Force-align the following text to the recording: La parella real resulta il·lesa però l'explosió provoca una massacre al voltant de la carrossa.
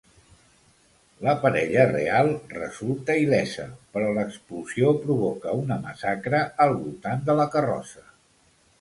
La 1.27 1.35
parella 1.43 1.83
real 1.91 2.31
resulta 2.55 3.19
il·lesa 3.25 3.67
però 3.99 4.09
l'explosió 4.17 4.97
provoca 5.07 5.57
una 5.63 5.81
massacre 5.87 6.45
al 6.67 6.79
voltant 6.83 7.27
de 7.33 7.41
la 7.43 7.51
carrossa. 7.59 8.09